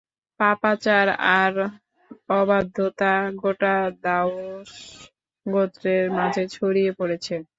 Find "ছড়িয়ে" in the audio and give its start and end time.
6.55-6.91